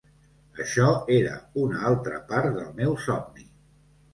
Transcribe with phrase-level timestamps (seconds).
[0.63, 0.85] Això
[1.17, 3.47] era un altra part del meu somni.